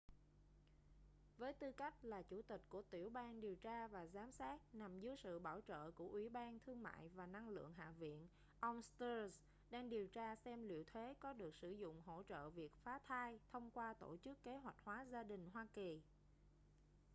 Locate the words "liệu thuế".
10.67-11.13